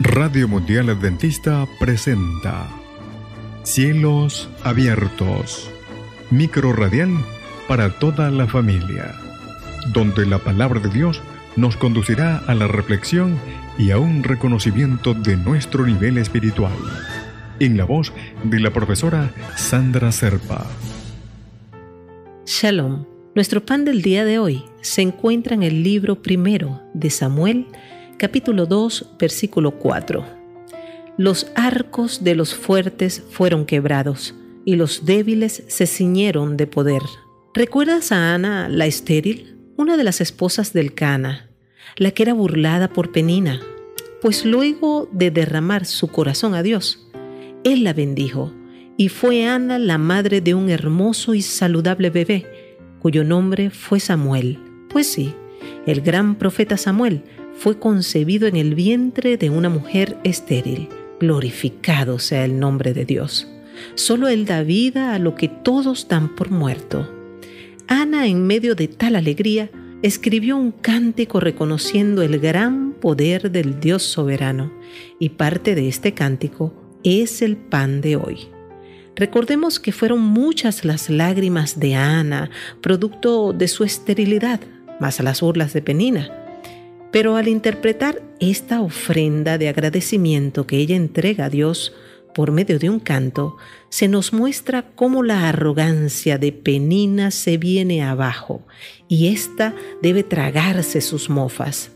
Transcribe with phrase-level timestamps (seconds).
[0.00, 2.68] Radio Mundial Adventista presenta
[3.62, 5.70] Cielos Abiertos,
[6.32, 7.10] micro radial
[7.68, 9.14] para toda la familia,
[9.92, 11.22] donde la palabra de Dios
[11.54, 13.38] nos conducirá a la reflexión
[13.78, 16.74] y a un reconocimiento de nuestro nivel espiritual.
[17.60, 20.66] En la voz de la profesora Sandra Serpa.
[22.46, 23.04] Shalom.
[23.36, 27.66] Nuestro pan del día de hoy se encuentra en el libro primero de Samuel,
[28.16, 30.24] capítulo 2, versículo 4.
[31.16, 37.02] Los arcos de los fuertes fueron quebrados y los débiles se ciñeron de poder.
[37.54, 41.50] ¿Recuerdas a Ana la estéril, una de las esposas del Cana,
[41.96, 43.60] la que era burlada por Penina?
[44.22, 47.06] Pues luego de derramar su corazón a Dios,
[47.64, 48.52] él la bendijo
[48.96, 52.46] y fue Ana la madre de un hermoso y saludable bebé,
[53.00, 54.58] cuyo nombre fue Samuel.
[54.88, 55.34] Pues sí,
[55.86, 57.22] el gran profeta Samuel
[57.56, 60.88] fue concebido en el vientre de una mujer estéril.
[61.20, 63.48] Glorificado sea el nombre de Dios.
[63.94, 67.10] Solo Él da vida a lo que todos dan por muerto.
[67.86, 69.70] Ana, en medio de tal alegría,
[70.02, 74.72] escribió un cántico reconociendo el gran poder del Dios soberano,
[75.18, 76.74] y parte de este cántico
[77.04, 78.48] es el pan de hoy.
[79.16, 84.60] Recordemos que fueron muchas las lágrimas de Ana, producto de su esterilidad,
[85.00, 86.43] más las burlas de Penina
[87.14, 91.94] pero al interpretar esta ofrenda de agradecimiento que ella entrega a Dios
[92.34, 93.56] por medio de un canto,
[93.88, 98.66] se nos muestra cómo la arrogancia de Penina se viene abajo
[99.06, 101.92] y ésta debe tragarse sus mofas.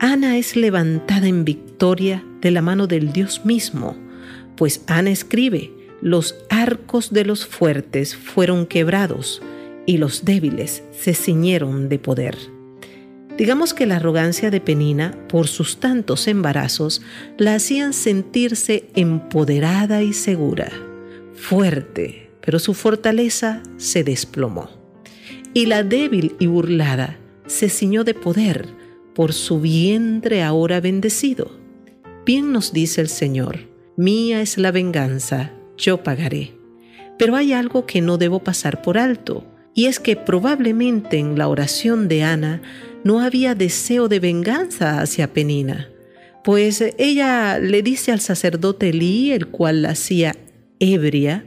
[0.00, 3.96] Ana es levantada en victoria de la mano del Dios mismo,
[4.56, 5.70] pues Ana escribe,
[6.02, 9.42] los arcos de los fuertes fueron quebrados
[9.86, 12.59] y los débiles se ciñeron de poder.
[13.40, 17.00] Digamos que la arrogancia de Penina, por sus tantos embarazos,
[17.38, 20.70] la hacían sentirse empoderada y segura,
[21.32, 24.68] fuerte, pero su fortaleza se desplomó.
[25.54, 27.16] Y la débil y burlada
[27.46, 28.68] se ciñó de poder
[29.14, 31.50] por su vientre ahora bendecido.
[32.26, 33.60] Bien nos dice el Señor,
[33.96, 36.58] mía es la venganza, yo pagaré.
[37.18, 41.48] Pero hay algo que no debo pasar por alto, y es que probablemente en la
[41.48, 42.60] oración de Ana
[43.04, 45.88] no había deseo de venganza hacia Penina,
[46.44, 50.36] pues ella le dice al sacerdote Elí, el cual la hacía
[50.78, 51.44] ebria,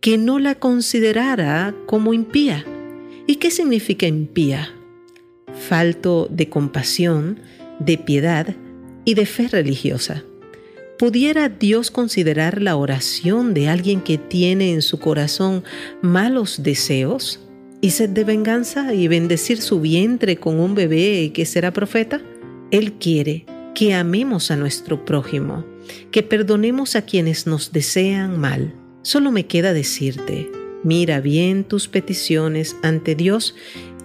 [0.00, 2.64] que no la considerara como impía.
[3.26, 4.74] ¿Y qué significa impía?
[5.68, 7.38] Falto de compasión,
[7.78, 8.54] de piedad
[9.04, 10.24] y de fe religiosa.
[10.98, 15.64] ¿Pudiera Dios considerar la oración de alguien que tiene en su corazón
[16.00, 17.40] malos deseos?
[17.82, 22.22] Y sed de venganza y bendecir su vientre con un bebé que será profeta?
[22.70, 23.44] Él quiere
[23.74, 25.66] que amemos a nuestro prójimo,
[26.12, 28.74] que perdonemos a quienes nos desean mal.
[29.02, 30.48] Solo me queda decirte,
[30.84, 33.56] mira bien tus peticiones ante Dios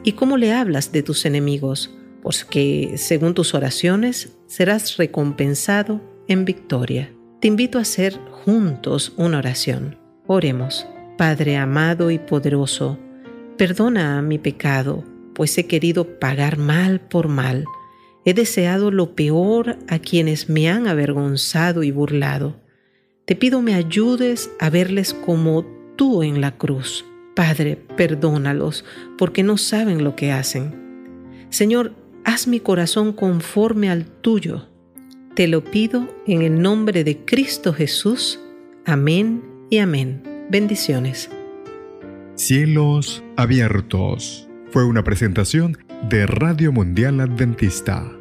[0.04, 7.14] y cómo le hablas de tus enemigos, porque según tus oraciones serás recompensado en victoria.
[7.42, 10.00] Te invito a hacer juntos una oración.
[10.26, 10.88] Oremos.
[11.18, 13.00] Padre amado y poderoso,
[13.58, 15.04] Perdona mi pecado,
[15.34, 17.66] pues he querido pagar mal por mal.
[18.24, 22.62] He deseado lo peor a quienes me han avergonzado y burlado.
[23.26, 27.04] Te pido me ayudes a verles como tú en la cruz.
[27.36, 28.86] Padre, perdónalos,
[29.18, 31.46] porque no saben lo que hacen.
[31.50, 31.94] Señor,
[32.26, 34.68] haz mi corazón conforme al tuyo.
[35.34, 38.40] Te lo pido en el nombre de Cristo Jesús.
[38.86, 40.48] Amén y amén.
[40.50, 41.30] Bendiciones.
[42.38, 44.48] Cielos abiertos.
[44.70, 48.17] Fue una presentación de Radio Mundial Adventista